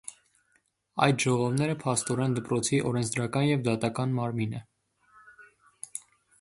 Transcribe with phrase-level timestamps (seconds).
[1.07, 4.65] Այդ ժողովները, փաստորեն, դպրոցի օրենսդրական և դատական մարմին է։